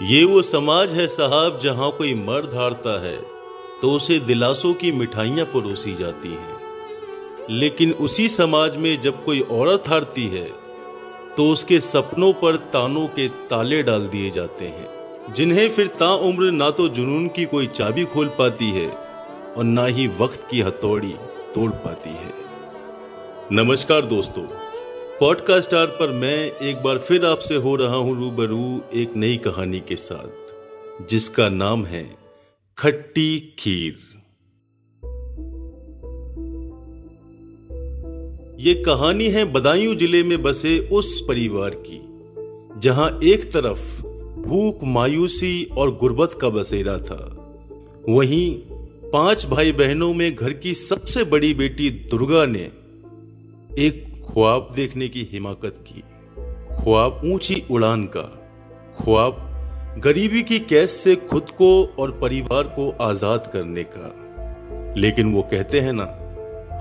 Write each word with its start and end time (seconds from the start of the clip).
ये 0.00 0.22
वो 0.24 0.40
समाज 0.42 0.92
है 0.94 1.06
साहब 1.08 1.58
जहाँ 1.62 1.90
कोई 1.90 2.12
मर्द 2.14 2.52
हारता 2.54 2.90
है 3.02 3.16
तो 3.80 3.90
उसे 3.92 4.18
दिलासों 4.18 4.72
की 4.74 4.92
मिठाइयाँ 4.92 5.46
परोसी 5.46 5.94
जाती 5.94 6.28
हैं। 6.28 6.58
लेकिन 7.50 7.92
उसी 7.92 8.28
समाज 8.28 8.76
में 8.76 9.00
जब 9.00 9.24
कोई 9.24 9.40
औरत 9.52 9.88
हारती 9.88 10.26
है 10.26 10.44
तो 11.36 11.48
उसके 11.50 11.80
सपनों 11.80 12.32
पर 12.32 12.56
तानों 12.72 13.06
के 13.08 13.28
ताले 13.50 13.82
डाल 13.82 14.06
दिए 14.06 14.30
जाते 14.30 14.66
हैं, 14.66 14.88
जिन्हें 15.34 15.68
फिर 15.70 15.86
ताउम्र 15.98 16.50
ना 16.50 16.70
तो 16.70 16.88
जुनून 16.88 17.28
की 17.28 17.44
कोई 17.46 17.66
चाबी 17.66 18.04
खोल 18.04 18.28
पाती 18.28 18.70
है, 18.70 18.88
और 19.56 19.64
ना 19.64 19.84
ही 19.86 20.06
वक्त 20.20 20.46
की 20.50 20.60
हथौड़ी 20.60 21.14
तोड़ 21.54 21.70
पाती 21.70 22.10
है। 22.10 22.32
नमस्कार 23.52 24.04
दोस्तों 24.06 24.46
पॉडकास्ट 25.20 25.64
स्टार 25.64 25.86
पर 25.86 26.10
मैं 26.12 26.52
एक 26.62 26.82
बार 26.82 26.98
फिर 26.98 27.24
आपसे 27.24 27.54
हो 27.54 27.76
रहा 27.76 27.96
हूँ 27.96 28.18
रूबरू 28.20 28.80
एक 28.94 29.16
नई 29.16 29.36
कहानी 29.36 29.80
के 29.80 29.96
साथ, 29.96 30.52
जिसका 31.08 31.48
नाम 31.48 31.84
है 31.84 32.02
खट्टी 32.78 33.56
खीर। 33.58 33.96
ये 38.60 38.74
कहानी 38.74 39.28
है 39.28 39.44
बदायूं 39.44 39.96
ज़िले 39.96 40.22
में 40.22 40.42
बसे 40.42 40.78
उस 40.92 41.22
परिवार 41.28 41.70
की, 41.70 42.00
जहाँ 42.80 43.20
एक 43.24 43.52
तरफ़ 43.52 44.02
भूख, 44.40 44.84
मायूसी 44.84 45.64
और 45.64 45.96
गुर्बत 45.96 46.38
का 46.40 46.48
बसेरा 46.48 46.98
था। 46.98 47.22
वहीं 48.08 48.54
पाँच 49.10 49.46
भाई 49.46 49.72
बहनों 49.72 50.14
में 50.14 50.34
घर 50.34 50.52
की 50.52 50.74
सबसे 50.74 51.24
बड़ी 51.24 51.54
बेटी 51.54 51.90
दुर्गा 51.90 52.46
ने 52.46 52.70
एक 53.78 54.07
ख्वाब 54.28 54.72
देखने 54.74 55.08
की 55.08 55.28
हिमाकत 55.32 55.84
की। 55.88 56.00
ख्वाब 56.84 57.20
ऊँची 57.24 57.64
उड़ान 57.70 58.06
का। 58.06 58.22
ख्वाब 59.04 59.44
गरीबी 60.04 60.42
की 60.42 60.58
कैस 60.58 60.90
से 60.90 61.16
खुद 61.16 61.50
को 61.50 61.84
और 61.84 62.10
परिवार 62.10 62.62
को 62.62 62.90
आज़ाद 62.90 63.50
करने 63.52 63.84
का। 63.84 64.94
लेकिन 64.96 65.34
वो 65.34 65.42
कहते 65.42 65.80
हैं 65.80 65.92
ना, 65.92 66.04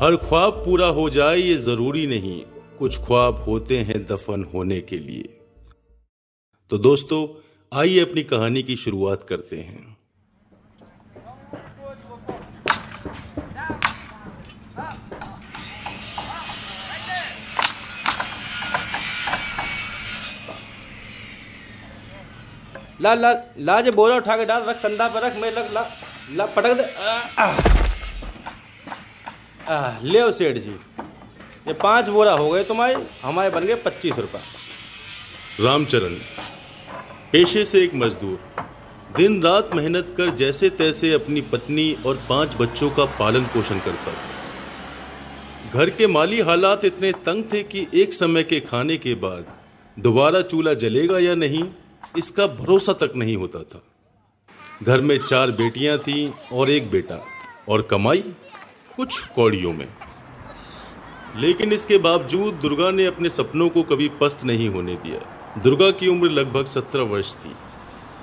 हर 0.04 0.16
ख्वाब 0.16 0.54
पूरा 0.54 0.88
हो 0.88 1.10
जाए 1.10 1.38
ये 1.38 1.56
ज़रूरी 1.56 2.08
नहीं। 2.08 2.42
कुछ 2.80 3.00
ख्वाब 3.00 3.36
होते 3.36 3.78
हैं 3.78 4.06
दफन 4.06 4.44
होने 4.54 4.82
के 4.82 5.00
लिए। 5.00 5.40
तो 6.70 6.78
दोस्तों, 6.78 7.28
आइए 7.80 8.00
अपनी 8.00 8.24
कहानी 8.24 8.64
की 8.64 8.76
शुरुआत 8.76 9.24
करते 9.24 9.56
हैं। 9.56 9.97
ला 23.08 23.14
ला 23.16 23.32
ला 23.60 23.80
जे 23.82 23.92
बोरा 23.94 24.16
उठा 24.18 24.36
के 24.38 24.46
डाल, 24.46 24.64
रख 24.64 24.82
कंधा 24.82 25.08
पर 25.08 25.22
रख, 25.22 25.36
मैं 25.38 25.52
लग 25.54 25.74
ला 25.74 25.86
ला, 26.36 26.46
पटक 26.48 26.74
दे। 26.74 26.84
ले 30.04 30.32
सेठ 30.34 30.58
जी। 30.58 30.72
ये 31.68 31.74
पाँच 31.76 32.10
बोरा 32.10 32.32
हो 32.34 32.50
गए 32.50 32.64
तुम्हारे, 32.64 32.96
हमारे 33.22 33.50
बन 33.50 33.66
गए 33.66 33.76
पच्चीस 33.86 34.18
रुपये 34.18 34.42
रामचरण, 35.60 36.14
पेशे 37.32 37.66
से 37.66 37.84
एक 37.84 37.96
मजदूर, 37.96 38.40
दिन 39.18 39.42
रात 39.44 39.70
मेहनत 39.76 40.14
कर 40.18 40.30
जैसे 40.36 40.70
तैसे 40.78 41.14
अपनी 41.14 41.42
पत्नी 41.52 41.88
और 42.06 42.20
पाँच 42.30 42.56
बच्चों 42.56 42.90
का 42.92 43.06
पालन 43.20 43.44
पोषण 43.54 43.80
करता 43.80 44.12
था। 44.14 44.36
घर 45.74 45.90
के 45.92 46.08
माली 46.10 46.40
हालात 46.42 46.86
इतने 46.86 47.12
तंग 47.26 47.44
थे 47.54 47.64
कि 47.66 47.88
एक 47.96 48.14
समय 48.14 48.44
के 48.44 48.60
खाने 48.62 48.98
के 48.98 49.14
बाद 49.18 49.44
दोबारा 49.98 50.42
चूल्हा 50.44 50.74
जलेगा 50.76 51.20
या 51.20 51.36
नहीं 51.38 51.64
इसका 52.18 52.48
भरोसा 52.48 52.94
तक 52.94 53.14
नहीं 53.16 53.36
होता 53.36 53.60
था। 53.60 53.82
घर 54.84 55.02
में 55.02 55.18
चार 55.18 55.52
बेटियाँ 55.52 55.98
थीं 55.98 56.32
और 56.54 56.70
एक 56.70 56.92
बेटा 56.92 57.26
और 57.70 57.82
कमाई 57.82 58.24
कुछ 58.96 59.28
कौड़ियों 59.28 59.74
में। 59.74 59.88
लेकिन 61.36 61.72
इसके 61.72 61.98
बावजूद 61.98 62.54
दुर्गा 62.54 62.92
ने 62.92 63.06
अपने 63.06 63.30
सपनों 63.30 63.70
को 63.70 63.84
कभी 63.84 64.10
पस्त 64.10 64.44
नहीं 64.44 64.70
होने 64.70 64.96
दिया। 64.96 65.20
दुर्गा 65.62 65.92
की 65.92 66.08
उम्र 66.08 66.30
लगभग 66.30 66.66
सत्रह 66.66 67.04
वर्ष 67.04 67.36
थी। 67.36 67.56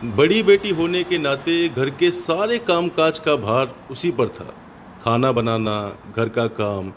बड़ी 0.09 0.43
बेटी 0.43 0.71
होने 0.71 1.05
के 1.05 1.19
नाते 1.19 1.69
घर 1.69 1.91
के 1.91 2.11
सारे 2.11 2.59
कामकाज 2.59 3.19
का 3.19 3.37
भार 3.37 3.75
उसी 3.91 4.11
पर 4.11 4.29
था। 4.29 4.55
खाना 5.05 5.33
बनाना, 5.33 5.99
घर 6.17 6.29
का 6.29 6.47
काम, 6.47 6.93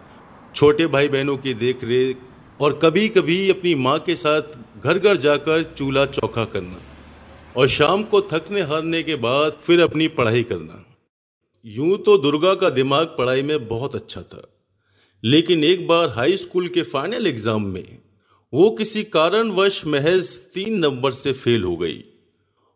छोटे 0.56 0.88
भाई 0.88 1.08
बहनों 1.08 1.38
की 1.38 1.54
देख 1.54 1.84
रेख 1.84 2.18
और 2.60 2.80
कभी 2.84 3.08
कभी 3.10 3.50
अपनी 3.50 3.74
माँ 3.78 3.98
के 4.00 4.16
साथ 4.16 4.56
घर 4.80 5.00
घर 5.00 5.18
जाकर 5.18 5.64
चूल्हा 5.78 6.06
चौखा 6.08 6.46
करना 6.46 6.80
और 7.56 7.68
शाम 7.68 8.04
को 8.04 8.22
थकने 8.32 8.62
हारने 8.62 9.02
के 9.04 9.16
बाद 9.18 9.58
फिर 9.62 9.82
अपनी 9.82 10.08
पढ़ाई 10.16 10.44
करना। 10.44 10.84
यूँ 11.66 11.98
तो 11.98 12.18
दुर्गा 12.18 12.54
का 12.56 12.70
दिमाग 12.70 13.06
पढ़ाई 13.18 13.42
में 13.44 13.68
बहुत 13.68 13.96
अच्छा 13.96 14.22
था, 14.24 14.42
लेकिन 15.24 15.64
एक 15.64 15.88
बार 15.88 16.10
हाई 16.10 16.38
स्कूल 16.38 16.68
के 16.68 16.82
फाइनल 16.86 17.28
एग्ज़ाम 17.28 17.66
में 17.66 17.98
वो 18.54 18.70
किसी 18.72 19.04
कारणवश 19.06 19.86
महज 19.86 20.36
तीन 20.54 20.78
नंबर 20.80 21.12
से 21.12 21.34
फेल 21.34 21.64
हो 21.64 21.76
गई 21.78 22.04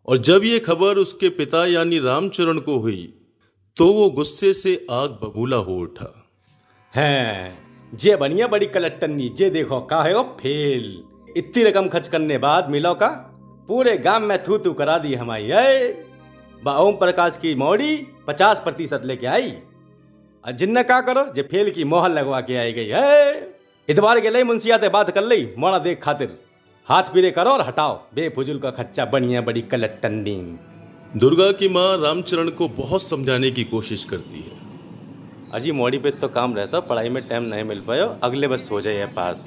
और 0.07 0.17
जब 0.19 0.43
ये 0.43 0.59
खबर 0.59 0.97
उसके 0.97 1.29
पिता 1.31 1.65
यानी 1.65 1.99
रामचरण 1.99 2.59
को 2.59 2.77
हुई 2.77 3.03
तो 3.77 3.87
वो 3.93 4.09
गुस्से 4.11 4.53
से 4.53 4.75
आग 4.91 5.09
बबूला 5.21 5.57
हो 5.59 5.77
उठा। 5.79 6.13
है। 6.93 7.60
जे 7.93 8.15
बनिया 8.15 8.47
बड़ी 8.47 8.65
कलट्टनी 8.65 9.27
जे 9.29 9.49
देखो 9.49 9.79
का 9.81 10.01
है 10.03 10.13
वो 10.15 10.23
फेल। 10.39 11.03
इतनी 11.37 11.63
रकम 11.63 11.87
खर्च 11.87 12.07
करने 12.07 12.37
बाद 12.37 12.69
मिलो 12.69 12.93
का? 12.93 13.07
पूरे 13.67 13.97
गाँव 13.97 14.23
में 14.23 14.37
थू 14.43 14.57
थू 14.57 14.73
करा 14.73 14.97
दी 14.97 15.13
हमारी 15.15 15.51
ओम 16.67 16.95
प्रकाश 16.95 17.37
की 17.41 17.53
मौड़ी 17.55 17.95
पचास 18.27 18.61
प्रतिशत 18.63 19.01
लेके 19.05 19.27
आई। 19.27 19.51
और 20.43 20.51
जिन्न 20.51 20.83
का 20.83 21.01
करो, 21.01 21.25
जे 21.33 21.41
फेल 21.41 21.71
की 21.71 21.83
मोहर 21.83 22.11
लगवा 22.11 22.41
के 22.41 22.55
आई 22.55 22.73
गई 22.73 22.87
है 22.87 23.55
इतबार 23.89 24.19
के 24.19 24.29
लिए 24.29 24.43
मुंशियाते 24.43 24.89
बात 24.89 25.11
कर 25.11 25.23
ली, 25.23 25.47
मोड़ा 25.57 25.77
देख 25.79 26.01
खातिर। 26.03 26.37
हाथ 26.87 27.13
पीरे 27.13 27.31
करो 27.31 27.49
और 27.49 27.61
हटाओ, 27.61 27.99
बेफुजुल 28.15 28.59
का 28.59 28.71
खच्चा 28.71 29.05
बनिया 29.05 29.41
बड़ी 29.41 29.61
कलट्टनी 29.61 30.57
दुर्गा 31.17 31.51
की 31.51 31.69
माँ 31.69 31.97
रामचरण 31.97 32.49
को 32.49 32.67
बहुत 32.67 33.03
समझाने 33.03 33.51
की 33.51 33.63
कोशिश 33.63 34.05
करती 34.05 34.39
है। 34.39 34.70
अजी 35.53 35.71
मोड़ी 35.71 35.97
पे 35.97 36.11
तो 36.11 36.27
काम 36.29 36.55
रहता, 36.55 36.79
पढ़ाई 36.79 37.09
में 37.09 37.27
टाइम 37.27 37.43
नहीं 37.43 37.63
मिल 37.63 37.79
पायो, 37.79 38.05
अगले 38.23 38.47
बस 38.47 38.69
हो 38.71 38.81
जाए 38.81 39.05
पास। 39.15 39.43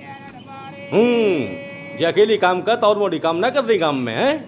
हम्म 0.92 1.98
ये 1.98 2.04
अकेली 2.04 2.36
काम 2.36 2.60
कर 2.62 2.76
और 2.78 2.98
मोड़ी 2.98 3.18
काम 3.18 3.36
ना 3.36 3.50
कर 3.50 3.64
रही 3.64 3.78
काम 3.78 3.96
में, 3.96 4.14
है? 4.14 4.44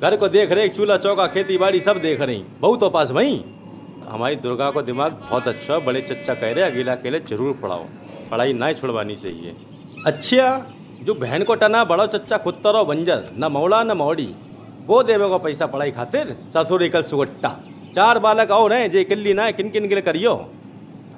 घर 0.00 0.16
को 0.16 0.28
देख 0.28 0.52
रहे, 0.52 0.68
चूल्हा, 0.68 0.96
चौका, 0.96 1.26
खेती 1.26 1.56
बाड़ी 1.58 1.80
सब 1.80 2.00
देख 2.02 2.20
रही, 2.20 2.44
बहुत 2.60 2.80
तो 2.80 2.90
पास 2.90 3.10
वही। 3.10 3.42
हमारी 4.08 4.36
दुर्गा 4.36 4.70
को 4.70 4.82
दिमाग 4.82 5.12
बहुत 5.20 5.48
अच्छा 5.48 5.78
बड़े 5.78 6.00
चच्चा 6.02 6.34
कह 6.34 6.52
रहे, 6.52 6.64
अकेला 6.64 6.92
अकेले 6.92 7.20
ज़रूर 7.20 7.58
पढ़ाओ, 7.62 7.84
पढ़ाई 8.30 8.52
ना 8.52 8.72
छुड़वानी 8.72 9.16
चाहिए। 9.16 9.56
अच्छा 10.06 10.46
जो 11.02 11.14
बहन 11.14 11.42
को 11.42 11.54
टना, 11.54 11.84
बड़ो 11.84 12.06
चच्चा 12.06 12.36
कुत्ता 12.38 12.70
रहो 12.70 12.84
बंजर, 12.84 13.30
न 13.34 13.52
मौड़ा 13.52 13.82
न 13.84 13.96
मौड़ी। 13.96 14.32
वो 14.86 15.02
देवे 15.02 15.28
को 15.28 15.38
पैसा 15.38 15.66
पढ़ाई 15.66 15.90
खातिर, 15.90 16.36
ससुर 16.50 16.88
कल 16.88 17.02
सुगट्टा 17.02 17.56
चार 17.94 18.18
बालक 18.18 18.50
और 18.50 18.72
हैं, 18.72 18.90
जे 18.90 19.04
किल्ली 19.04 19.34
ना 19.34 19.50
किन 19.50 19.70
किन 19.70 19.88
के 19.88 19.94
लिए 19.94 20.02
करियो? 20.02 20.34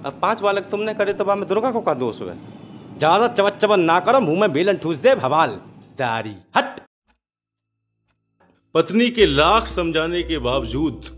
अब 0.04 0.18
पाँच 0.22 0.40
बालक 0.42 0.68
तुमने 0.70 0.94
करे 0.94 1.12
तो 1.12 1.24
मैं 1.26 1.46
दुर्गा 1.48 1.70
को 1.70 1.80
का 1.80 1.94
दोष 1.96 2.20
हुए? 2.20 2.32
ज़्यादा 2.98 3.28
चवच 3.28 3.56
चवन 3.56 3.80
ना 3.82 3.98
करो 4.00 4.20
मुँह 4.20 4.40
में 4.40 4.52
बेलन 4.52 4.76
ठूस 4.76 4.98
दे 4.98 5.14
भवाल। 5.16 5.50
दारी 5.98 6.34
हट। 6.56 6.80
पत्नी 8.74 9.08
के 9.10 9.26
लाख 9.26 9.66
समझाने 9.68 10.22
के 10.22 10.38
बावजूद 10.40 11.10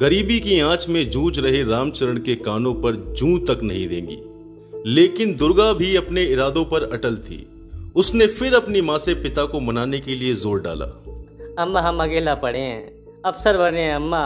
गरीबी 0.00 0.38
की 0.40 0.58
आँच 0.62 0.88
में 0.88 1.10
जूझ 1.10 1.38
रहे 1.38 1.62
रामचरण 1.64 2.18
के 2.20 2.34
कानों 2.42 2.74
पर 2.82 2.96
जू 3.14 3.36
तक 3.48 3.60
नहीं 3.62 3.86
देंगी 3.88 4.18
लेकिन 4.86 5.34
दुर्गा 5.36 5.72
भी 5.72 5.94
अपने 5.96 6.22
इरादों 6.26 6.64
पर 6.64 6.90
अटल 6.92 7.16
थी। 7.18 7.38
उसने 7.96 8.26
फिर 8.28 8.54
अपनी 8.54 8.80
माँ 8.82 8.98
से 8.98 9.14
पिता 9.22 9.44
को 9.44 9.60
मनाने 9.60 10.00
के 10.00 10.14
लिए 10.14 10.34
ज़ोर 10.36 10.60
डाला। 10.60 10.86
अम्मा 11.62 11.80
हम 11.80 12.02
अकेला 12.02 12.34
पढ़े 12.36 12.60
हैं। 12.60 13.22
अफसर 13.22 13.58
बने 13.58 13.80
हैं 13.80 13.94
अम्मा। 13.94 14.22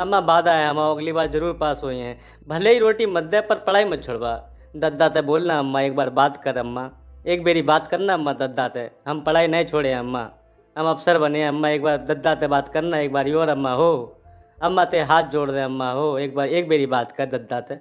अम्मा 0.00 0.20
बाधा 0.20 0.52
है 0.52 0.68
हम 0.68 0.78
अगली 0.78 1.12
बार 1.12 1.26
ज़रूर 1.26 1.52
पास 1.52 1.80
हुए 1.84 1.94
हैं। 1.94 2.20
भले 2.48 2.72
ही 2.72 2.78
रोटी 2.78 3.06
दे 3.06 3.40
पर 3.40 3.54
पढ़ाई 3.54 3.84
मत 3.84 4.04
छोड़वा। 4.04 4.50
दद्दा 4.76 5.08
ते 5.08 5.22
बोलना, 5.22 5.58
अम्मा, 5.58 5.82
एक 5.82 5.96
बार 5.96 6.10
बात 6.10 6.42
कर, 6.42 6.56
अम्मा। 6.56 6.90
एक 7.26 7.44
बेरी 7.44 7.62
बात 7.62 7.88
करना, 7.88 8.14
अम्मा, 8.14 8.32
दद्दा 8.32 8.68
ते। 8.68 8.90
हम 9.08 9.20
पढ़ाई 9.20 9.46
नहीं 9.46 9.64
छोड़े, 9.64 9.92
अम्मा। 9.92 10.30
हम 10.78 10.86
अफसर 10.86 11.18
बने, 11.18 11.44
अम्मा, 11.44 11.68
एक 11.68 11.82
बार 11.82 11.96
दद्दा 11.96 12.34
ते 12.34 12.46
बात 12.46 12.68
करना, 12.68 12.98
एक 12.98 13.12
बार 13.12 13.28
योर 13.28 13.48
अम्मा, 13.48 13.72
हो। 13.72 14.22
अम्मा 14.62 14.84
ते 14.84 15.00
हाथ 15.00 15.22
जोड़ 15.22 15.50
दे, 15.50 15.60
अम्मा, 15.60 15.90
हो। 15.92 16.18
एक 16.18 16.34
बार, 16.34 16.48
एक 16.48 16.68
बेरी 16.68 16.86
बात 16.86 17.12
कर, 17.12 17.26
दद्दा 17.26 17.60
ते। 17.60 17.74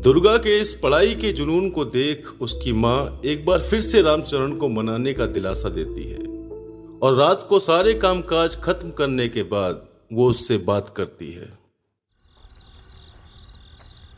दुर्गा 0.00 0.36
के 0.36 0.60
इस 0.60 0.74
पढ़ाई 0.74 1.14
के 1.14 1.32
जुनून 1.32 1.70
को 1.70 1.84
देख 1.84 2.28
उसकी 2.40 2.72
माँ 2.72 3.20
एक 3.24 3.46
बार 3.46 3.60
फिर 3.60 3.80
से 3.80 4.02
रामचरण 4.02 4.52
को 4.52 4.68
मनाने 4.68 5.12
का 5.12 5.26
दिलासा 5.26 5.68
देती 5.68 6.04
है। 6.04 6.18
और 6.98 7.14
रात 7.14 7.46
को 7.48 7.60
सारे 7.60 7.94
कामकाज 7.94 8.56
खत्म 8.56 8.90
करने 8.90 9.28
के 9.28 9.42
बाद 9.42 9.83
वो 10.12 10.30
उससे 10.30 10.58
बात 10.58 10.88
करती 10.88 11.32
है। 11.32 11.58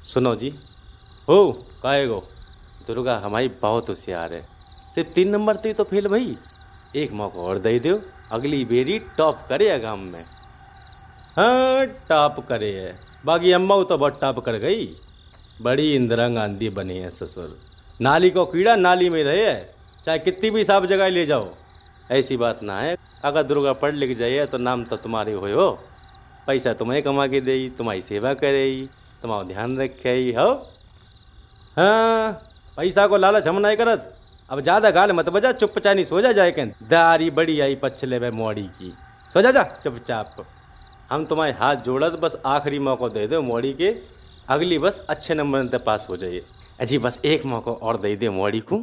सुनो 0.04 0.34
जी। 0.34 0.54
हो 1.28 1.66
काहे 1.82 2.06
गो 2.06 2.28
दुर्गा 2.86 3.18
हमारी 3.18 3.48
बहुत 3.48 3.88
होशियार 3.88 4.32
है। 4.32 4.46
सिर्फ़ 4.94 5.10
तीन 5.10 5.28
नंबर 5.28 5.56
थी 5.56 5.72
तो 5.72 5.84
फेल 5.84 6.08
भाई। 6.08 6.36
एक 6.96 7.12
मौका 7.12 7.40
और 7.40 7.58
दे 7.58 7.78
दो 7.78 8.00
अगली 8.32 8.64
बेरी 8.64 8.98
टॉप 8.98 9.40
करे 9.48 9.78
गाँव 9.78 9.96
में। 9.96 10.24
हाँ 11.36 11.86
टॉप 11.86 12.46
करे 12.48 12.80
है। 12.80 12.98
बाकी 13.24 13.52
अम्मा 13.52 13.82
तो 13.82 13.98
बहुत 13.98 14.20
टॉप 14.20 14.38
कर 14.38 14.56
गई। 14.56 14.96
बड़ी 15.62 15.94
इंदिरा 15.94 16.28
गांधी 16.28 16.68
बनी 16.68 16.98
है 16.98 17.10
ससुर। 17.10 17.58
नाली 18.00 18.30
को 18.30 18.44
कीड़ा 18.44 18.76
नाली 18.76 19.10
में 19.10 19.24
रहे 19.24 19.46
है। 19.46 19.74
चाहे 20.04 20.18
कितनी 20.18 20.50
भी 20.50 20.64
साफ़ 20.64 20.86
जगह 20.86 21.08
ले 21.08 21.26
जाओ। 21.26 21.54
ऐसी 22.10 22.36
बात 22.36 22.62
ना 22.62 22.80
है 22.80 22.95
अगर 23.24 23.42
दुर्गा 23.42 23.72
पढ़ 23.74 23.94
लिख 23.94 24.16
जाइए 24.18 24.46
तो 24.46 24.58
नाम 24.58 24.84
तो 24.84 24.96
तुम्हारे 24.98 25.32
हो 25.32 25.46
हो। 25.48 25.70
पैसा 26.46 26.72
तुम्हें 26.74 27.02
कमा 27.02 27.26
के 27.26 27.40
दे, 27.40 27.68
तुम्हारी 27.68 28.02
सेवा 28.02 28.32
करे, 28.34 28.88
तुम्हारा 29.22 29.42
ध्यान 29.44 29.78
रखे, 29.78 30.14
हो। 30.32 30.50
हाँ 31.76 32.32
पैसा 32.76 33.06
को 33.06 33.16
लालच 33.16 33.48
हम 33.48 33.58
नहीं 33.58 33.76
करत। 33.76 34.12
अब 34.50 34.60
ज़्यादा 34.60 34.90
गाल 34.90 35.12
मत 35.12 35.28
बजा, 35.28 35.52
चुपचाप 35.52 35.94
नहीं 35.94 36.04
सो 36.04 36.20
जा 36.20 36.32
जाए 36.32 36.50
के 36.52 36.64
दारी 36.86 37.30
बड़ी 37.30 37.58
आई 37.60 37.74
पछले 37.74 38.18
वे 38.18 38.30
मोड़ी 38.32 38.62
की। 38.62 38.92
सो 39.34 39.42
जा 39.42 39.50
जा 39.50 39.62
चुपचाप। 39.84 40.44
हम 41.10 41.24
तुम्हारे 41.24 41.52
हाथ 41.52 41.76
जोड़त, 41.76 42.12
बस 42.12 42.36
आखिरी 42.46 42.78
मौका 42.80 43.08
दे 43.08 43.26
दो 43.26 43.40
मोड़ी 43.42 43.72
के। 43.72 43.94
अगली 44.48 44.78
बस 44.78 45.04
अच्छे 45.08 45.34
नंबर 45.34 45.78
पास 45.78 46.06
हो 46.08 46.16
जाइए। 46.16 46.42
अजी, 46.80 46.98
बस 46.98 47.20
एक 47.24 47.44
मौका 47.46 47.72
और 47.72 47.96
दे 47.96 48.14
दे 48.16 48.28
मोड़ी 48.30 48.60
को। 48.60 48.76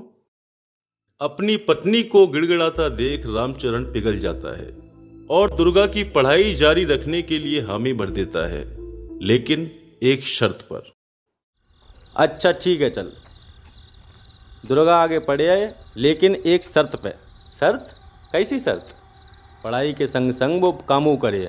अपनी 1.24 1.56
पत्नी 1.58 2.02
को 2.04 2.26
गिड़गिड़ाता 2.28 2.88
देख 2.92 3.26
रामचरण 3.26 3.84
पिघल 3.84 4.18
जाता 4.20 4.56
है 4.58 4.66
और 5.30 5.54
दुर्गा 5.56 5.86
की 5.88 6.04
पढ़ाई 6.04 6.54
जारी 6.54 6.84
रखने 6.86 7.22
के 7.22 7.38
लिए 7.40 7.62
हामी 7.62 7.94
भर 7.94 8.10
देता 8.10 8.46
है, 8.48 8.64
लेकिन 9.22 9.70
एक 10.04 10.26
शर्त 10.28 10.66
पर। 10.72 10.92
अच्छा 12.16 12.52
ठीक 12.54 12.82
है, 12.82 12.90
चल। 12.90 13.12
दुर्गा 14.68 14.98
आगे 14.98 15.20
पढ़े 15.20 15.48
आए, 15.48 15.74
लेकिन 15.98 16.36
एक 16.36 16.66
शर्त 16.66 17.00
पे। 17.04 17.14
शर्त? 17.52 17.96
कैसी 18.32 18.60
शर्त? 18.60 18.94
पढ़ाई 19.64 19.94
के 19.94 20.08
संग 20.08 20.32
संग 20.34 20.62
वो 20.62 20.72
कामू 20.90 21.16
करे। 21.18 21.48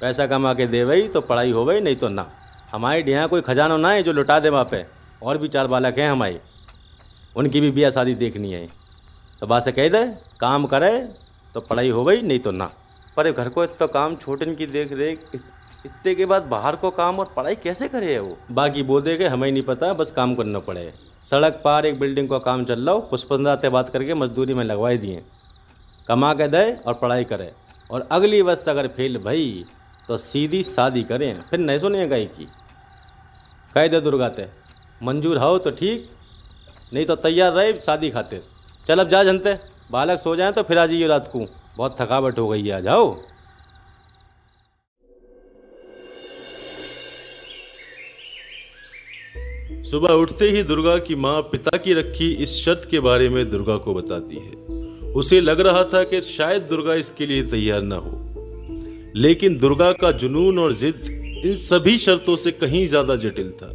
पैसा 0.00 0.26
कमा 0.26 0.54
के 0.54 0.66
दे 0.66 0.84
वही 0.84 1.08
तो 1.08 1.20
पढ़ाई 1.20 1.50
हो 1.50 1.64
गई 1.64 1.80
नहीं 1.80 1.96
तो 1.96 2.08
ना। 2.08 2.30
हमारे 2.72 3.12
यहाँ 3.12 3.28
कोई 3.28 3.40
खजाना 3.42 3.76
ना 3.76 3.90
है 3.90 4.02
जो 4.02 4.12
लुटा 4.12 4.40
दे 4.40 4.48
वहाँ 4.48 4.68
पे। 4.70 4.84
और 5.22 5.38
भी 5.38 5.48
चार 5.48 5.66
बालक 5.66 5.98
हैं 5.98 6.10
हमारे। 6.10 6.40
उनकी 7.36 7.60
भी 7.60 7.70
ब्याह 7.70 7.90
शादी 7.90 8.14
देखनी 8.14 8.52
है। 8.52 8.85
तो 9.42 9.46
बात 9.46 9.64
से 9.64 9.72
कह 9.72 9.88
दे, 9.88 10.04
काम 10.40 10.66
करे 10.66 10.98
तो 11.54 11.60
पढ़ाई 11.60 11.90
हो 11.90 12.04
गई, 12.04 12.22
नहीं 12.22 12.38
तो 12.38 12.50
ना। 12.50 12.70
पर 13.16 13.30
घर 13.32 13.48
को 13.48 13.64
इतना 13.64 13.86
काम, 13.88 14.16
छोटन 14.16 14.54
की 14.54 14.66
देख 14.68 14.92
रेख 14.92 15.24
इतने 15.34 16.14
के 16.14 16.26
बाद 16.26 16.42
बाहर 16.44 16.76
को 16.76 16.90
काम 16.92 17.18
और 17.18 17.32
पढ़ाई 17.36 17.56
कैसे 17.56 17.88
करे 17.88 18.18
वो? 18.18 18.36
बाकी 18.52 18.82
वो 18.82 19.00
दे 19.00 19.16
के 19.16 19.26
हमें 19.26 19.50
नहीं 19.50 19.62
पता, 19.62 19.92
बस 19.92 20.10
काम 20.10 20.34
करना 20.34 20.58
पड़े। 20.60 20.92
सड़क 21.22 21.60
पार 21.64 21.86
एक 21.86 21.98
बिल्डिंग 22.00 22.28
का 22.28 22.38
काम 22.40 22.64
चल 22.64 22.80
रहा 22.80 22.94
हो 22.94 23.00
पुष्पंदा 23.10 23.54
से 23.56 23.68
बात 23.68 23.88
करके 23.88 24.14
मजदूरी 24.14 24.54
में 24.54 24.64
लगवाई 24.64 24.98
दिए। 24.98 25.22
कमा 26.08 26.32
के 26.34 26.48
दे 26.48 26.72
और 26.76 26.94
पढ़ाई 26.94 27.24
करे। 27.24 27.52
और 27.90 28.08
अगली 28.12 28.42
वस्त 28.42 28.68
अगर 28.68 28.88
फेल 28.88 29.18
भई 29.18 29.64
तो 30.08 30.16
सीधी 30.18 30.62
शादी 30.64 31.02
करें, 31.02 31.42
फिर 31.42 31.58
नहीं 31.58 31.78
सुनिए 31.78 32.06
गई 32.08 32.26
की। 32.26 32.48
कह 33.74 33.86
दे 33.88 34.00
दुर्गा 34.00 34.28
ते, 34.28 34.46
मंजूर 35.02 35.38
हो 35.38 35.56
तो 35.58 35.70
ठीक, 35.72 36.10
नहीं 36.94 37.06
तो 37.06 37.16
तैयार 37.16 37.52
रहे, 37.52 37.72
शादी 37.76 38.10
खातिर। 38.10 38.42
चल 38.88 38.98
अब 38.98 39.08
जा 39.08 39.22
जनते 39.24 39.52
बालक 39.92 40.18
सो 40.18 40.34
जाए 40.36 40.52
तो 40.52 40.62
फिर 40.62 40.78
आ 40.78 40.86
जाइए 40.86 41.06
रात 41.06 41.30
को। 41.32 41.46
बहुत 41.76 41.96
थकावट 42.00 42.38
हो 42.38 42.48
गई 42.48 42.62
है, 42.62 42.72
आ 42.72 42.80
जाओ। 42.80 43.14
सुबह 49.84 50.12
उठते 50.12 50.48
ही 50.50 50.62
दुर्गा 50.62 50.96
की 50.98 51.14
माँ 51.16 51.40
पिता 51.42 51.76
की 51.78 51.94
रखी 51.94 52.30
इस 52.42 52.54
शर्त 52.54 52.88
के 52.90 53.00
बारे 53.00 53.28
में 53.28 53.48
दुर्गा 53.50 53.76
को 53.78 53.94
बताती 53.94 54.36
है। 54.36 55.12
उसे 55.14 55.40
लग 55.40 55.60
रहा 55.60 55.82
था 55.84 56.02
कि 56.04 56.20
शायद 56.20 56.62
दुर्गा 56.62 56.94
इसके 56.94 57.26
लिए 57.26 57.42
तैयार 57.42 57.82
न 57.82 57.92
हो। 57.92 59.12
लेकिन 59.16 59.58
दुर्गा 59.58 59.92
का 59.92 60.10
जुनून 60.14 60.58
और 60.58 60.72
जिद 60.74 61.42
इन 61.44 61.54
सभी 61.56 61.98
शर्तों 61.98 62.36
से 62.36 62.50
कहीं 62.52 62.86
ज़्यादा 62.86 63.16
जटिल 63.16 63.50
था 63.52 63.72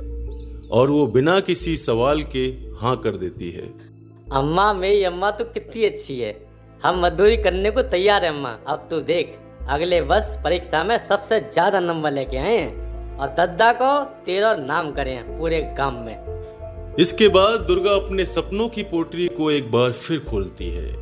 और 0.72 0.90
वो 0.90 1.06
बिना 1.10 1.40
किसी 1.40 1.78
सवाल 1.78 2.24
के 2.36 2.48
हाँ 2.80 2.96
कर 2.98 3.18
देती 3.18 3.52
है। 3.52 3.91
अम्मा, 4.32 4.74
मेरी 4.74 5.04
अम्मा 5.04 5.30
तो 5.32 5.44
कितनी 5.46 5.84
अच्छी 5.86 6.20
है। 6.20 6.36
हम 6.82 7.02
मजदूरी 7.02 7.38
करने 7.38 7.72
को 7.72 7.82
तैयार 7.82 8.26
है, 8.26 8.30
अम्मा। 8.30 8.50
अब 8.68 8.88
तू 8.90 9.00
देख, 9.02 9.34
अगले 9.70 10.00
वर्ष 10.02 10.36
परीक्षा 10.44 10.84
में 10.84 10.98
सबसे 11.00 11.40
ज़्यादा 11.42 11.80
नंबर 11.80 12.12
लेके 12.12 12.38
आए 12.38 12.56
हैं 12.58 13.18
और 13.18 13.36
दद्दा 13.40 13.72
को 13.74 13.92
तेरा 14.26 14.54
नाम 14.56 14.92
करें 14.92 15.38
पूरे 15.40 15.62
गाँव 15.78 16.00
में। 16.06 16.96
इसके 17.00 17.28
बाद 17.28 17.60
दुर्गा 17.68 17.96
अपने 17.96 18.26
सपनों 18.28 18.70
की 18.70 18.84
पोटरी 18.86 19.28
को 19.28 19.52
एक 19.52 19.72
बार 19.72 19.92
फिर 19.92 20.20
खोलती 20.30 20.70
है 20.70 20.96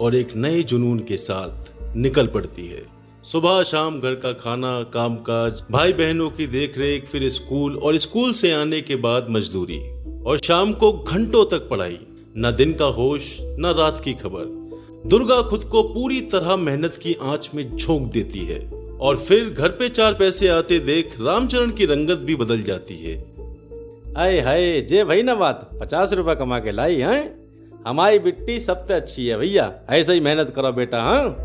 और 0.00 0.14
एक 0.14 0.36
नए 0.36 0.62
जुनून 0.62 0.98
के 1.00 1.16
साथ 1.18 1.96
निकल 1.96 2.26
पड़ती 2.28 2.68
है। 2.68 2.86
सुबह 3.24 3.62
शाम 3.64 4.00
घर 4.00 4.14
का 4.14 4.32
खाना, 4.34 4.80
कामकाज 4.94 5.62
भाई 5.70 5.92
बहनों 5.94 6.30
की 6.30 6.46
देखरेख, 6.46 7.06
फिर 7.06 7.30
स्कूल 7.30 7.76
और 7.76 7.98
स्कूल 7.98 8.32
से 8.34 8.52
आने 8.52 8.80
के 8.80 8.96
बाद 8.96 9.26
मजदूरी 9.30 9.84
और 10.26 10.38
शाम 10.44 10.72
को 10.74 10.92
घंटों 10.92 11.44
तक 11.44 11.68
पढ़ाई। 11.70 11.98
न 12.36 12.54
दिन 12.56 12.72
का 12.72 12.84
होश 12.84 13.38
न 13.40 13.74
रात 13.78 14.00
की 14.04 14.12
खबर। 14.12 15.08
दुर्गा 15.08 15.42
खुद 15.42 15.64
को 15.64 15.82
पूरी 15.82 16.20
तरह 16.20 16.56
मेहनत 16.56 16.94
की 16.94 17.16
आँच 17.22 17.50
में 17.54 17.76
झोंक 17.76 18.10
देती 18.12 18.38
है 18.38 18.58
और 19.00 19.16
फिर 19.16 19.50
घर 19.50 19.68
पे 19.68 19.88
चार 19.88 20.14
पैसे 20.14 20.48
आते 20.48 20.78
देख 20.78 21.14
रामचरण 21.20 21.70
की 21.70 21.86
रंगत 21.86 22.18
भी 22.18 22.36
बदल 22.36 22.62
जाती 22.62 22.96
है। 22.96 23.16
अरे 24.14 24.40
हाय 24.40 24.80
जे 24.80 25.04
भाई 25.04 25.22
ना 25.22 25.34
बात 25.34 25.70
पचास 25.80 26.12
रुपए 26.12 26.34
कमा 26.34 26.58
के 26.58 26.72
लाई 26.72 26.96
हैं? 26.96 27.44
हमारी 27.86 28.18
बिट्टी 28.18 28.60
सबसे 28.60 28.94
अच्छी 28.94 29.26
है 29.26 29.36
भैया 29.38 29.72
ऐसे 29.90 30.12
ही 30.12 30.20
मेहनत 30.20 30.52
करो 30.56 30.72
बेटा 30.72 31.02
हाँ? 31.02 31.36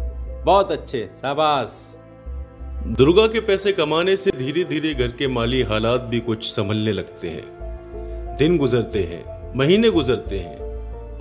बहुत 0.46 0.72
अच्छे 0.72 1.10
शाबाश। 1.16 1.96
दुर्गा 2.98 3.28
के 3.28 3.40
पैसे 3.40 3.72
कमाने 3.72 4.18
से 4.18 4.32
धीरे 4.32 4.64
धीरे 4.64 4.94
घर 4.94 5.08
के 5.08 5.28
माली 5.28 5.62
हालात 5.62 6.02
भी 6.02 6.20
कुछ 6.20 6.52
संभलने 6.52 6.92
लगते 6.92 7.28
हैं। 7.28 8.38
दिन 8.40 8.58
गुजरते 8.58 9.00
हैं 9.00 9.24
महीने 9.58 9.90
गुजरते 9.90 10.40
हैं 10.40 10.69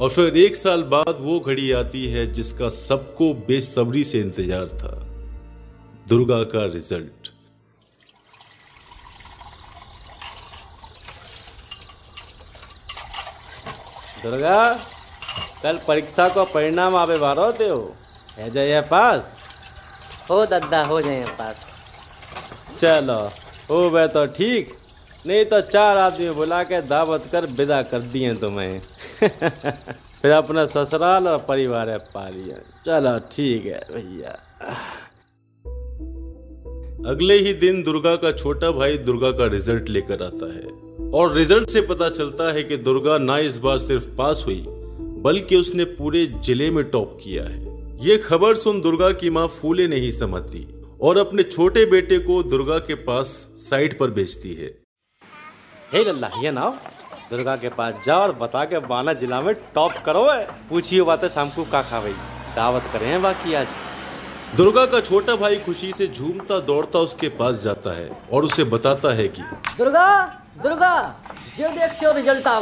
और 0.00 0.10
फिर 0.10 0.36
एक 0.36 0.56
साल 0.56 0.82
बाद 0.90 1.16
वो 1.20 1.38
घड़ी 1.40 1.70
आती 1.72 2.04
है 2.10 2.26
जिसका 2.32 2.68
सबको 2.70 3.32
बेसब्री 3.46 4.02
से 4.04 4.20
इंतज़ार 4.20 4.66
था। 4.78 4.90
दुर्गा 6.08 6.42
का 6.52 6.64
रिज़ल्ट। 6.74 7.30
दुर्गा 14.22 14.62
कल 15.62 15.78
परीक्षा 15.88 16.28
का 16.28 16.44
परिणाम 16.44 16.96
आवे 16.96 17.16
बारो 17.18 17.50
दे 17.52 17.68
हो 17.68 17.94
है 18.38 18.50
जाइए 18.50 18.80
पास? 18.90 19.36
हो 20.30 20.44
दद्दा 20.46 20.84
हो 20.84 21.00
जाए 21.02 21.24
पास। 21.38 21.64
चलो 22.78 23.20
हो 23.70 23.78
वह 23.90 24.06
तो 24.06 24.24
ठीक। 24.28 24.72
नहीं 25.26 25.44
तो 25.44 25.60
चार 25.62 25.98
आदमी 25.98 26.30
बुला 26.32 26.62
के 26.64 26.80
दावत 26.84 27.24
कर 27.32 27.46
विदा 27.52 27.82
कर 27.84 28.00
दिए 28.12 28.34
तुम्हें। 28.36 28.80
फिर 29.18 30.30
अपना 30.32 30.64
ससुराल 30.66 31.28
और 31.28 31.38
परिवार 31.48 31.90
है 31.90 31.98
पालिए। 32.14 32.60
चलो 32.86 33.18
ठीक 33.32 33.66
है 33.66 33.80
भैया। 33.92 34.36
अगले 37.10 37.34
ही 37.36 37.52
दिन 37.54 37.82
दुर्गा 37.82 38.14
का 38.16 38.32
छोटा 38.32 38.70
भाई 38.70 38.98
दुर्गा 38.98 39.30
का 39.30 39.46
रिज़ल्ट 39.46 39.88
लेकर 39.88 40.22
आता 40.22 40.52
है। 40.54 41.10
और 41.10 41.32
रिज़ल्ट 41.34 41.70
से 41.70 41.80
पता 41.80 42.08
चलता 42.10 42.52
है 42.52 42.62
कि 42.62 42.76
दुर्गा 42.76 43.18
ना 43.18 43.38
इस 43.38 43.58
बार 43.58 43.78
सिर्फ़ 43.78 44.08
पास 44.16 44.42
हुई 44.46 44.64
बल्कि 45.22 45.56
उसने 45.56 45.84
पूरे 45.84 46.26
ज़िले 46.26 46.70
में 46.70 46.84
टॉप 46.84 47.18
किया 47.22 47.44
है। 47.44 47.66
ये 48.06 48.16
खबर 48.18 48.54
सुन 48.54 48.80
दुर्गा 48.80 49.10
की 49.12 49.30
माँ 49.30 49.46
फूले 49.50 49.86
नहीं 49.88 50.10
समझती 50.10 50.66
और 51.00 51.18
अपने 51.18 51.42
छोटे 51.42 51.84
बेटे 51.86 52.18
को 52.18 52.42
दुर्गा 52.42 52.78
के 52.78 52.94
पास 53.04 53.28
साइट 53.58 53.98
पर 53.98 54.10
भेजती 54.10 54.54
है। 54.54 54.74
हे 55.92 56.04
लल्ला 56.04 56.30
ये 56.42 56.50
नाव। 56.50 56.78
दुर्गा 57.30 57.54
के 57.56 57.68
पास 57.70 57.94
जाओ 58.04 58.20
और 58.20 58.32
बता 58.34 58.64
के 58.64 58.78
बाना 58.82 59.12
जिला 59.14 59.40
में 59.40 59.54
टॉप 59.74 59.94
करो 60.04 60.24
है 60.28 60.44
पूछिए 60.68 61.02
बातें 61.02 61.28
शाम 61.28 61.48
को 61.50 61.64
का 61.64 61.82
खा 61.82 62.00
भाई। 62.00 62.12
दावत 62.56 62.82
करें 62.92 63.22
बाकी 63.22 63.54
आज। 63.54 63.66
दुर्गा 64.56 64.84
का 64.86 65.00
छोटा 65.00 65.34
भाई 65.36 65.56
खुशी 65.58 65.92
से 65.92 66.06
झूमता 66.08 66.58
दौड़ता 66.66 66.98
उसके 67.00 67.28
पास 67.38 67.62
जाता 67.62 67.96
है 67.96 68.08
और 68.32 68.44
उसे 68.44 68.64
बताता 68.66 69.12
है 69.14 69.26
कि 69.28 69.42
दुर्गा 69.78 70.06
दुर्गा 70.62 70.94
जो 71.58 71.68
देख 71.70 71.98
क्यों 71.98 72.14
रिज़ल्ट 72.14 72.46
आ 72.46 72.58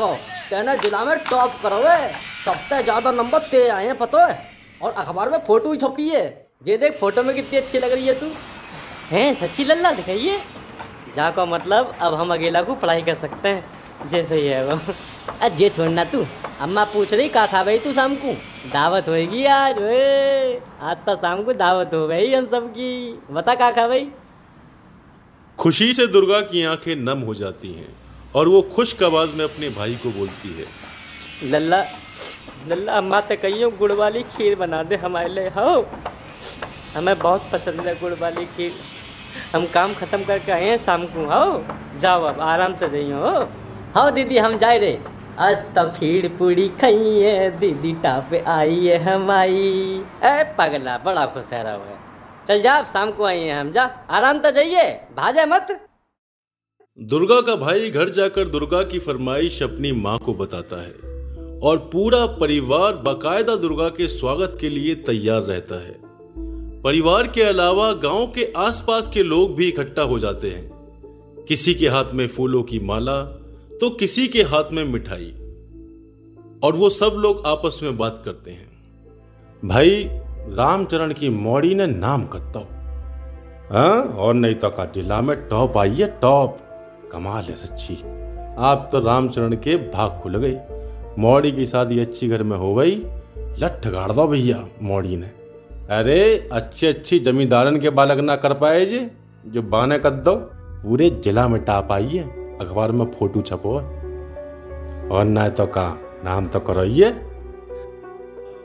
कहना 0.51 0.75
जिला 0.77 1.05
में 1.05 1.17
टॉप 1.31 1.55
करो 1.63 1.79
है 1.79 2.13
सबसे 2.45 2.83
ज़्यादा 2.83 3.13
नंबर 3.13 3.49
ते 3.51 3.67
आए 3.69 3.87
हैं 3.87 3.97
पता 3.99 4.27
है? 4.27 4.35
और 4.83 4.93
अखबार 4.95 5.31
में 5.31 5.39
फ़ोटो 5.47 5.73
ही 5.73 5.79
छपी 5.79 6.09
है। 6.09 6.25
ये 6.67 6.77
देख 6.79 6.99
फ़ोटो 7.01 7.23
में 7.23 7.35
कितनी 7.35 7.59
अच्छी 7.59 7.79
लग 7.79 7.93
रही 7.93 8.07
है 8.07 8.15
तू। 8.21 8.27
हैं 9.11 9.35
सच्ची 9.37 9.65
लल्ला 9.65 9.91
दिखाइए। 9.93 10.39
जाको 11.17 11.47
मतलब 11.47 11.95
अब 12.01 12.15
हम 12.15 12.35
अकेला 12.35 12.63
को 12.63 12.75
पढ़ाई 12.77 13.03
कर 13.03 13.15
सकते 13.17 13.49
हैं। 13.49 13.65
जैसे 14.05 14.41
ही 14.41 14.47
है 14.47 14.65
वो 14.67 14.79
ये 15.59 15.69
छोड़ना 15.69 16.05
तू 16.05 16.25
अम्मा 16.61 16.85
पूछ 16.93 17.13
रही 17.13 17.29
का 17.29 17.47
खा 17.47 17.63
भाई 17.65 17.79
तू 17.79 17.93
शाम 17.93 18.15
को 18.17 18.33
दावत 18.73 19.09
होएगी 19.09 19.45
आज 19.53 19.79
वे 19.79 20.01
आज 20.83 20.97
तो 21.07 21.17
शाम 21.17 21.43
को 21.45 21.53
दावत 21.55 21.91
हो 21.95 22.07
गई 22.09 22.33
हम 22.35 22.47
सबकी 22.47 22.89
बता 23.33 23.55
का 23.55 23.71
खा 23.73 23.87
भाई 23.89 24.09
खुशी 25.59 25.93
से 25.95 26.07
दुर्गा 26.07 26.41
की 26.47 26.63
आँखें 26.65 26.95
नम 26.97 27.21
हो 27.21 27.35
जाती 27.35 27.73
हैं 27.73 27.89
और 28.35 28.49
वो 28.49 28.63
खुश 28.75 28.95
आवाज़ 29.03 29.31
में 29.33 29.45
अपने 29.45 29.69
भाई 29.71 29.95
को 30.03 30.11
बोलती 30.11 30.57
है 30.59 30.67
लल्ला 31.51 31.85
लल्ला 32.69 32.93
अम्मा 32.93 33.21
तो 33.21 33.37
कहियो 33.37 33.71
गुड़ 33.79 33.93
वाली 33.93 34.23
खीर 34.37 34.55
बना 34.57 34.83
दे 34.83 34.97
हमारे 34.97 35.29
लिए 35.29 35.49
हो 35.57 35.87
हमें 36.97 37.19
बहुत 37.19 37.49
पसंद 37.53 37.81
है 37.81 37.95
गुड़ 38.01 38.13
वाली 38.21 38.45
खीर 38.57 38.73
हम 39.55 39.67
काम 39.75 39.95
खत्म 39.95 40.25
करके 40.25 40.53
आए 40.53 40.69
हैं 40.69 40.77
शाम 40.79 41.05
को 41.15 41.25
हो 41.27 41.45
जाओ 42.01 42.25
अब 42.25 42.41
आराम 42.43 42.75
से 42.77 42.89
जाइयो 42.89 43.19
हो 43.21 43.66
हाँ 43.97 44.13
दीदी, 44.13 44.39
हम 44.39 44.59
जाए 44.59 44.79
रे। 44.79 44.99
आज 45.39 45.57
तब 45.77 45.93
खीर 45.97 46.29
पूरी 46.29 46.69
खाइए 46.69 47.51
दीदी 47.51 47.93
टाप 47.93 48.35
आई 48.47 48.87
है 48.87 48.99
हमारी 48.99 50.01
ए, 50.25 50.43
पगला 50.59 50.99
बड़ा 50.99 51.27
खुश 51.27 51.53
है 51.53 51.63
रहा 51.65 51.73
है। 51.73 51.97
चल 52.49 52.61
जा, 52.63 52.73
अब 52.73 52.87
शाम 52.87 53.11
को 53.11 53.25
आइए 53.25 53.51
हम, 53.51 53.71
जा। 53.71 53.83
आराम 54.11 54.39
तो 54.39 54.51
जाइए, 54.51 54.93
भाजे 55.17 55.47
मत। 55.47 55.89
दुर्गा 56.99 57.41
का 57.41 57.57
भाई 57.57 57.91
घर 57.91 58.09
जाकर 58.09 58.49
दुर्गा 58.49 58.83
की 58.83 58.99
फरमाइश 58.99 59.63
अपनी 59.63 59.93
माँ 59.93 60.19
को 60.19 60.35
बताता 60.35 60.83
है 60.83 60.93
और 61.61 61.79
पूरा 61.93 62.27
परिवार 62.27 62.93
बाकायदा 62.93 63.57
दुर्गा 63.57 63.89
के 63.89 64.09
स्वागत 64.09 64.59
के 64.61 64.69
लिए 64.69 64.95
तैयार 64.95 65.43
रहता 65.43 65.83
है। 65.83 65.95
परिवार 66.83 67.27
के 67.27 67.43
अलावा 67.43 67.93
गाँव 67.93 68.27
के 68.27 68.53
आसपास 68.57 69.11
के 69.15 69.23
लोग 69.23 69.57
भी 69.57 69.69
इकट्ठा 69.69 70.03
हो 70.03 70.19
जाते 70.19 70.51
हैं। 70.51 71.45
किसी 71.49 71.75
के 71.75 71.89
हाथ 71.89 72.13
में 72.13 72.29
फूलों 72.29 72.63
की 72.63 72.79
माला 72.79 73.43
तो 73.81 73.91
किसी 73.91 74.29
के 74.29 74.43
हाथ 74.43 74.65
में 74.73 74.85
मिठाई। 74.85 75.35
और 76.63 76.73
वो 76.77 76.91
सब 76.91 77.11
लोग 77.17 77.43
आपस 77.47 77.81
में 77.83 77.99
बात 77.99 78.23
करते 78.25 78.51
हैं। 78.51 78.69
भाई, 79.65 80.09
रामचरण 80.49 81.13
की 81.13 81.29
मौड़ी 81.29 81.75
ने 81.75 81.87
नाम 81.87 82.27
कत्ता। 82.27 82.61
हाँ 83.73 84.03
और 84.03 84.35
नहीं 84.35 84.55
तो 84.55 84.71
का 84.71 84.85
जिला 84.85 85.21
में 85.21 85.49
टॉप 85.49 85.79
आई 85.79 85.95
है, 85.95 86.19
टॉप। 86.23 86.59
कमाल 87.13 87.45
है 87.45 87.57
सच्ची। 87.57 87.95
आप 88.59 88.89
तो 88.93 89.01
रामचरण 89.01 89.55
के 89.55 89.77
भाग 89.77 90.21
खुल 90.23 90.37
गए। 90.37 90.61
मौड़ी 91.19 91.53
की 91.53 91.67
शादी 91.67 91.99
अच्छी 91.99 92.29
घर 92.29 92.43
में 92.43 92.57
हो 92.57 92.75
गई। 92.75 93.03
लठ 93.39 93.87
गाड़ 93.87 94.13
दो 94.13 94.27
भैया, 94.27 94.69
मौड़ी 94.83 95.17
ने। 95.17 95.27
अरे 95.91 96.49
अच्छी 96.53 96.87
अच्छी 96.87 97.19
जमींदारन 97.19 97.79
के 97.79 97.91
बालक 97.91 98.19
ना 98.19 98.37
कर 98.37 98.55
पाए 98.55 98.87
जी। 98.87 99.07
जो 99.47 99.63
बाने 99.63 99.99
कर 99.99 100.11
दो 100.11 100.37
पूरे 100.55 101.11
जिला 101.11 101.49
में 101.49 101.65
टाप 101.65 101.93
आई 101.93 102.07
है। 102.07 102.46
अखबार 102.61 102.93
में 102.93 103.05
फ़ोटो 103.11 103.43
छपो। 103.43 103.77
और 105.09 105.25
ना 105.25 105.49
तो 105.49 105.67
का 105.67 105.87
नाम 106.25 106.47
तो 106.47 106.61
करो 106.61 106.85
ये 106.85 107.11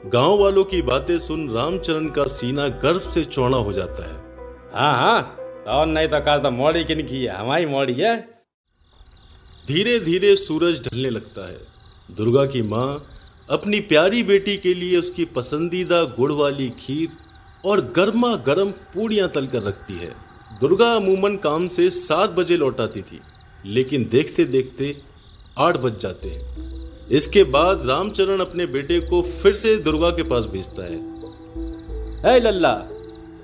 गाँव 0.06 0.38
वालों 0.38 0.64
की 0.64 0.82
बातें 0.82 1.18
सुन 1.20 1.50
रामचरण 1.50 2.08
का 2.10 2.24
सीना 2.28 2.68
गर्व 2.84 3.00
से 3.00 3.24
चौड़ा 3.26 3.58
हो 3.58 3.74
जाता 3.74 4.04
है। 4.04 4.16
हाँ 4.74 4.94
हाँ 4.96 5.76
और 5.78 5.86
नहीं 5.86 6.08
तो 6.08 6.20
का 6.20 6.38
तो 6.38 6.52
मौड़ी 6.52 6.84
किन 6.84 7.02
की 7.08 7.24
है? 7.24 7.36
हमारी 7.36 7.66
मौड़ी 7.66 7.94
है। 7.94 8.16
धीरे 9.68 10.00
धीरे 10.00 10.36
सूरज 10.36 10.88
ढलने 10.88 11.10
लगता 11.10 11.48
है। 11.48 11.58
दुर्गा 12.18 12.46
की 12.46 12.62
माँ 12.62 13.04
अपनी 13.50 13.80
प्यारी 13.80 14.24
बेटी 14.24 14.58
के 14.58 14.74
लिए 14.74 14.98
उसकी 14.98 15.26
पसंदीदा 15.26 16.04
गुड़ 16.18 16.32
वाली 16.32 16.70
खीर 16.80 17.10
और 17.66 17.82
गर्मा 17.96 18.36
गर्म 18.46 18.72
पूड़ियाँ 18.94 19.28
तल 19.30 19.48
कर 19.48 19.62
रखती 19.62 19.94
है। 19.94 20.10
दुर्गा 20.60 20.94
अमूमन 20.94 21.36
काम 21.38 21.68
से 21.68 21.90
सात 21.90 22.30
बजे 22.30 22.58
लौट 22.58 22.82
आती 22.82 23.02
थी। 23.02 23.20
लेकिन 23.66 24.08
देखते 24.12 24.46
देखते 24.46 24.96
आठ 25.58 25.78
बज 25.78 26.00
जाते 26.00 26.30
हैं। 26.30 27.10
इसके 27.10 27.44
बाद 27.44 27.86
रामचरण 27.86 28.40
अपने 28.40 28.66
बेटे 28.66 29.00
को 29.00 29.22
फिर 29.22 29.54
से 29.54 29.76
दुर्गा 29.78 30.10
के 30.10 30.24
पास 30.24 30.46
भेजता 30.46 30.84
है। 30.84 30.98
है 32.26 32.40
लल्ला 32.40 32.74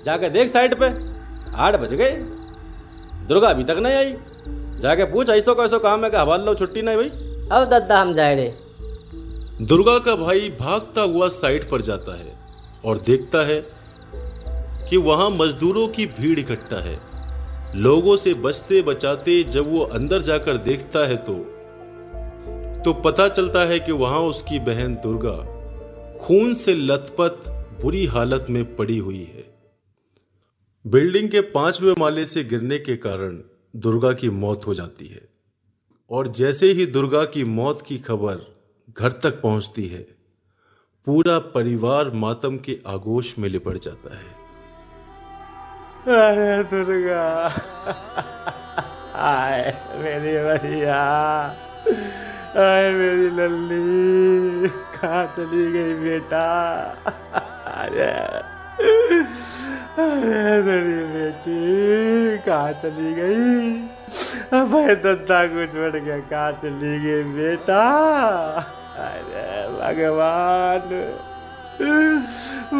जाके 0.04 0.28
देख 0.28 0.50
साइड 0.50 0.74
पे। 0.82 0.86
आठ 1.56 1.76
बज 1.76 1.94
गए। 1.94 2.10
दुर्गा 3.28 3.48
अभी 3.48 3.64
तक 3.64 3.76
नहीं 3.78 3.94
आई। 3.94 4.14
जाके 4.80 5.04
पूछ 5.04 5.30
ऐसो 5.30 5.54
कैसो 5.54 5.78
काम 5.78 6.04
है 6.04 6.10
कि 6.10 6.16
हवाल 6.16 6.40
लो 6.40 6.54
छुट्टी 6.54 6.82
नहीं 6.82 6.96
भाई? 6.96 7.08
अब 7.52 7.68
दद्दा 7.70 8.00
हम 8.00 8.14
जाए 8.14 8.34
रे 8.34 8.54
दुर्गा 9.62 9.98
का 9.98 10.14
भाई 10.16 10.50
भागता 10.60 11.02
हुआ 11.02 11.28
साइड 11.28 11.70
पर 11.70 11.82
जाता 11.82 12.16
है 12.16 12.38
और 12.84 12.98
देखता 12.98 13.46
है 13.46 13.66
कि 14.88 14.96
वहाँ 14.96 15.30
मजदूरों 15.30 15.88
की 15.88 16.06
भीड़ 16.06 16.38
इकट्ठा 16.40 16.82
है। 16.84 17.07
लोगों 17.76 18.16
से 18.16 18.34
बचते 18.34 18.82
बचाते 18.82 19.42
जब 19.44 19.70
वो 19.72 19.80
अंदर 19.80 20.22
जाकर 20.22 20.56
देखता 20.56 21.06
है 21.06 21.16
तो 21.16 21.34
तो 22.84 22.92
पता 22.92 23.28
चलता 23.28 23.64
है 23.64 23.80
कि 23.80 23.92
वहाँ 23.92 24.20
उसकी 24.20 24.58
बहन 24.58 24.94
दुर्गा 24.94 25.36
खून 26.18 26.54
से 26.54 26.74
लथपथ 26.74 27.48
बुरी 27.82 28.06
हालत 28.06 28.46
में 28.50 28.76
पड़ी 28.76 28.98
हुई 28.98 29.22
है। 29.24 29.44
बिल्डिंग 30.84 31.28
के 31.28 31.40
पाँचवें 31.40 31.94
माले 31.98 32.26
से 32.26 32.44
गिरने 32.44 32.78
के 32.78 32.96
कारण 32.96 33.38
दुर्गा 33.76 34.12
की 34.12 34.30
मौत 34.30 34.66
हो 34.66 34.74
जाती 34.74 35.06
है 35.06 35.28
और 36.10 36.28
जैसे 36.28 36.72
ही 36.72 36.86
दुर्गा 36.86 37.24
की 37.24 37.44
मौत 37.44 37.82
की 37.82 37.98
खबर 37.98 38.40
घर 38.98 39.12
तक 39.12 39.40
पहुँचती 39.40 39.86
है, 39.86 40.06
पूरा 41.06 41.38
परिवार 41.38 42.10
मातम 42.10 42.56
के 42.56 42.78
आगोश 42.86 43.38
में 43.38 43.48
लिपट 43.48 43.78
जाता 43.78 44.16
है। 44.16 44.47
अरे 46.08 46.62
दुर्गा। 46.62 47.24
आए 49.16 49.64
मेरी 49.96 50.32
भैया। 50.38 51.00
आए 52.56 52.92
मेरी 52.92 53.28
लल्ली। 53.30 54.68
कहाँ 54.68 55.24
चली 55.36 55.64
गई 55.72 55.94
बेटा? 55.94 56.44
अरे 57.66 58.08
अरे 59.98 60.62
तेरी 60.62 61.04
बेटी, 61.12 61.60
कहाँ 62.38 62.72
चली 62.72 63.12
गई? 63.14 63.72
भाई 64.52 64.94
दत्ता 64.94 65.46
कुछ 65.46 65.76
बढ़ 65.76 66.00
गया। 66.00 66.18
कहाँ 66.18 66.52
चली 66.52 66.98
गई 66.98 67.22
बेटा? 67.22 67.82
अरे 68.98 69.68
भगवान। 69.78 70.88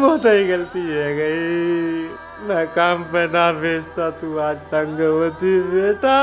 वो 0.01 0.17
तो 0.17 0.29
ही 0.29 0.47
गलती 0.47 0.87
है 0.89 1.15
गई। 1.15 2.18
मैं 2.39 2.67
काम 2.67 3.03
पे 3.03 3.25
ना 3.27 3.51
भेजता, 3.51 4.09
तू 4.09 4.37
आज 4.37 4.57
संग 4.57 4.99
होती 5.01 5.61
बेटा। 5.61 6.19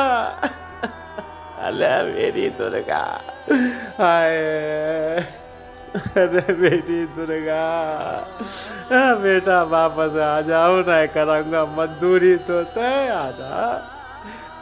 अरे 1.61 2.13
मेरी 2.13 2.49
दुर्गा। 2.51 3.03
हाय। 3.99 4.37
अरे 6.17 6.53
बेटी 6.53 7.05
दुर्गा। 7.07 7.65
बेटा 9.15 9.63
वापस 9.63 10.17
आ 10.17 10.41
जाओ 10.41 10.81
ना 10.81 11.07
करूँगा 11.07 11.65
मजदूरी 11.67 12.37
तो 12.37 12.63
तय, 12.65 13.09
आ 13.09 13.31
जा। 13.31 13.77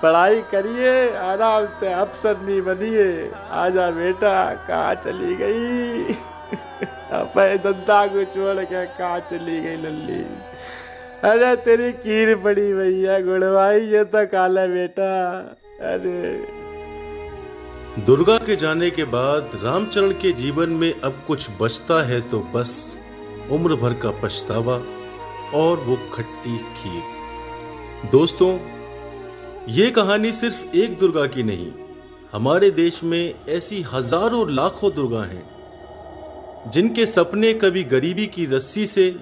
पढ़ाई 0.03 0.41
करिए, 0.41 1.17
आराम 1.17 1.67
से 1.81 1.93
अफसर 1.93 2.37
नहीं 2.39 2.63
बनिए। 2.63 3.33
आजा 3.51 3.91
बेटा, 3.91 4.55
कहाँ 4.69 4.95
चली 4.95 5.35
गई? 5.35 6.05
अपने 7.15 7.57
दद्दा 7.59 8.07
को 8.07 8.25
छोड़ 8.25 8.65
के 8.65 8.87
कहाँ 8.87 9.21
चली 9.21 9.61
गई 9.61 9.77
लल्ली? 9.77 10.25
अरे 11.25 11.55
तेरी 11.57 11.91
कीर 11.95 12.35
पड़ी 12.37 12.73
भैया, 12.75 13.19
गुड़वाई 13.21 13.81
ये 13.89 14.03
तो 14.07 14.25
काला 14.29 14.67
बेटा। 14.67 15.13
अरे। 15.83 16.21
दुर्गा 18.07 18.37
के 18.39 18.57
जाने 18.57 18.91
के 18.91 19.05
बाद 19.07 19.51
रामचरण 19.63 20.11
के 20.23 20.33
जीवन 20.35 20.71
में 20.73 21.01
अब 21.01 21.23
कुछ 21.27 21.49
बचता 21.61 22.03
है 22.07 22.21
तो 22.29 22.41
बस 22.55 22.75
उम्र 23.51 23.75
भर 23.77 23.95
का 24.03 24.11
पछतावा 24.23 24.77
और 25.55 25.77
वो 25.79 25.97
खट्टी 26.15 26.57
खीर। 26.77 28.11
दोस्तों, 28.11 28.53
ये 29.71 29.91
कहानी 29.93 30.33
सिर्फ़ 30.35 30.77
एक 30.77 30.99
दुर्गा 30.99 31.27
की 31.29 31.43
नहीं, 31.43 31.71
हमारे 32.33 32.71
देश 32.77 33.03
में 33.05 33.35
ऐसी 33.49 33.83
हज़ारों 33.93 34.49
लाखों 34.51 34.91
दुर्गा 34.95 35.23
हैं, 35.25 35.45
जिनके 36.71 37.07
सपने 37.09 37.53
कभी 37.55 37.85
गरीबी 37.91 38.27
की 38.29 38.47
रस्सी 38.47 38.87
से 38.87 39.15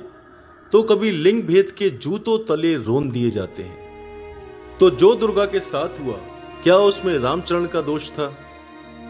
तो 0.72 0.82
कभी 0.82 1.10
लिंग 1.10 1.42
भेद 1.42 1.70
के 1.70 1.88
जूतों 1.90 2.38
तले 2.38 2.74
रोन 2.76 3.10
दिए 3.10 3.30
जाते 3.30 3.62
हैं। 3.62 4.78
तो 4.80 4.88
जो 4.90 5.14
दुर्गा 5.14 5.44
के 5.44 5.60
साथ 5.60 6.00
हुआ, 6.00 6.14
क्या 6.64 6.76
उसमें 6.76 7.18
रामचरण 7.18 7.66
का 7.66 7.80
दोष 7.80 8.08
था? 8.10 8.32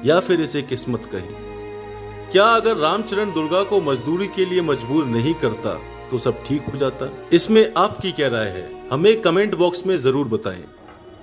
या 0.07 0.19
फिर 0.21 0.41
इसे 0.41 0.63
किस्मत 0.63 1.09
कहें? 1.13 2.31
क्या 2.33 2.45
अगर 2.47 2.77
रामचरण 2.77 3.33
दुर्गा 3.33 3.63
को 3.63 3.81
मजदूरी 3.81 4.27
के 4.27 4.45
लिए 4.45 4.63
मजबूर 4.63 5.05
नहीं 5.07 5.35
करता 5.35 5.79
तो 6.11 6.19
सब 6.19 6.45
ठीक 6.45 6.65
हो 6.65 6.79
जाता? 6.79 7.11
इसमें 7.33 7.73
आपकी 7.77 8.13
क्या 8.13 8.29
राय 8.29 8.49
है? 8.49 8.69
हमें 8.91 9.21
कमेंट 9.21 9.55
बॉक्स 9.55 9.87
में 9.87 9.97
ज़रूर 9.99 10.29
बताएँ। 10.29 10.65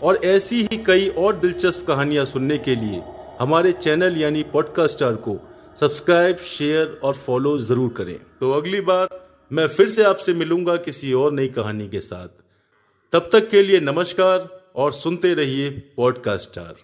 और 0.04 0.20
ऐसी 0.26 0.62
ही 0.64 0.78
कई 0.78 1.08
और 1.10 1.36
दिलचस्प 1.36 1.86
कहानियाँ 1.88 2.26
सुनने 2.26 2.58
के 2.58 2.76
लिए 2.76 3.04
हमारे 3.40 3.72
चैनल 3.74 4.18
यानी 4.18 4.44
पॉडकास्टर 4.54 5.16
को 5.18 5.38
सब्सक्राइब, 5.78 6.38
शेयर 6.38 7.00
और 7.04 7.14
फॉलो 7.16 7.58
ज़रूर 7.60 7.94
करें। 7.98 8.18
तो 8.40 8.52
अगली 8.52 8.82
बार 8.82 9.19
मैं 9.52 9.68
फिर 9.68 9.90
से 9.90 10.04
आपसे 10.04 10.34
मिलूँगा 10.34 10.76
किसी 10.76 11.14
और 11.14 11.32
नई 11.32 11.48
कहानी 11.48 11.90
के 11.90 12.02
साथ। 12.02 12.28
तब 13.14 13.30
तक 13.32 13.50
के 13.50 13.64
लिए 13.64 13.80
नमस्कार 13.80 14.64
और 14.76 14.94
सुनते 14.94 15.34
रहिए 15.34 15.70
पॉडकास्टार 15.70 16.76